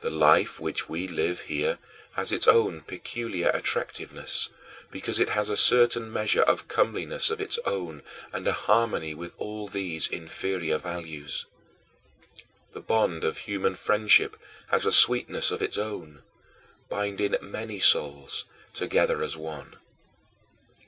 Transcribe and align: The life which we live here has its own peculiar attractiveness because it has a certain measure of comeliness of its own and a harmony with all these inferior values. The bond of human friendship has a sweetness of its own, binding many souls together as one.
The 0.00 0.10
life 0.10 0.58
which 0.58 0.88
we 0.88 1.06
live 1.06 1.42
here 1.42 1.78
has 2.14 2.32
its 2.32 2.48
own 2.48 2.80
peculiar 2.80 3.50
attractiveness 3.50 4.48
because 4.90 5.20
it 5.20 5.28
has 5.28 5.48
a 5.48 5.56
certain 5.56 6.12
measure 6.12 6.42
of 6.42 6.66
comeliness 6.66 7.30
of 7.30 7.40
its 7.40 7.56
own 7.64 8.02
and 8.32 8.48
a 8.48 8.52
harmony 8.52 9.14
with 9.14 9.32
all 9.38 9.68
these 9.68 10.08
inferior 10.08 10.76
values. 10.76 11.46
The 12.72 12.80
bond 12.80 13.22
of 13.22 13.38
human 13.46 13.76
friendship 13.76 14.36
has 14.70 14.86
a 14.86 14.90
sweetness 14.90 15.52
of 15.52 15.62
its 15.62 15.78
own, 15.78 16.24
binding 16.88 17.36
many 17.40 17.78
souls 17.78 18.46
together 18.72 19.22
as 19.22 19.36
one. 19.36 19.76